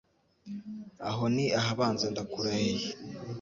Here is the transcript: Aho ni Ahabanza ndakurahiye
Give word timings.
Aho 1.09 1.23
ni 1.35 1.45
Ahabanza 1.59 2.05
ndakurahiye 2.13 2.87